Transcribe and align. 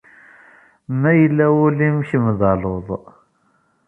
Ma 0.99 1.11
yella 1.19 1.45
ul-im 1.65 1.97
kemm 2.09 2.25
d 2.39 2.41
aluḍ. 2.51 2.87